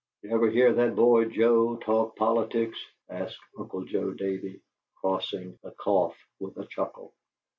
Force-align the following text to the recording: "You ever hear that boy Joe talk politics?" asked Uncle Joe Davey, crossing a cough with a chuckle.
"You 0.23 0.31
ever 0.33 0.49
hear 0.49 0.73
that 0.73 0.95
boy 0.95 1.25
Joe 1.25 1.75
talk 1.77 2.15
politics?" 2.15 2.79
asked 3.07 3.37
Uncle 3.55 3.85
Joe 3.85 4.15
Davey, 4.15 4.63
crossing 4.95 5.59
a 5.63 5.69
cough 5.69 6.17
with 6.39 6.57
a 6.57 6.65
chuckle. 6.65 7.13